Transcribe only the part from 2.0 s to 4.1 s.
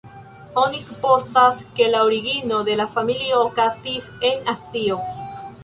origino de la familio okazis